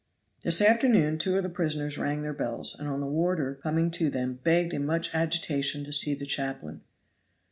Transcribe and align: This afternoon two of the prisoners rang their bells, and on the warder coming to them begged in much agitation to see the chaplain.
This 0.41 0.63
afternoon 0.63 1.19
two 1.19 1.37
of 1.37 1.43
the 1.43 1.49
prisoners 1.49 1.99
rang 1.99 2.23
their 2.23 2.33
bells, 2.33 2.75
and 2.79 2.89
on 2.89 3.01
the 3.01 3.05
warder 3.05 3.59
coming 3.61 3.91
to 3.91 4.09
them 4.09 4.39
begged 4.43 4.73
in 4.73 4.83
much 4.83 5.13
agitation 5.13 5.83
to 5.83 5.93
see 5.93 6.15
the 6.15 6.25
chaplain. 6.25 6.81